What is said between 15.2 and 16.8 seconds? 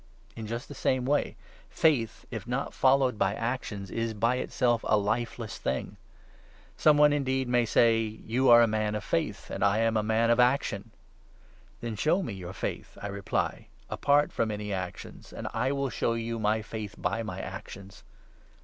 and I will show you my